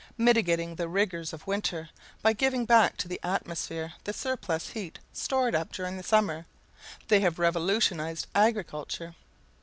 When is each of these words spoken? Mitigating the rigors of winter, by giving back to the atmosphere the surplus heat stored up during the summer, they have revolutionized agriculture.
Mitigating 0.17 0.73
the 0.77 0.87
rigors 0.87 1.31
of 1.31 1.45
winter, 1.45 1.91
by 2.23 2.33
giving 2.33 2.65
back 2.65 2.97
to 2.97 3.07
the 3.07 3.19
atmosphere 3.21 3.93
the 4.03 4.11
surplus 4.13 4.69
heat 4.69 4.97
stored 5.13 5.53
up 5.53 5.71
during 5.71 5.95
the 5.95 6.01
summer, 6.01 6.47
they 7.07 7.19
have 7.19 7.37
revolutionized 7.37 8.25
agriculture. 8.33 9.13